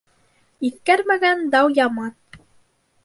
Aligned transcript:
Иҫкәрмәгән 0.69 1.45
дау 1.57 1.63
яман. 1.81 2.17